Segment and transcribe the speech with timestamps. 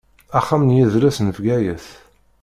[0.39, 1.85] Axxam n yidles n Bgayet.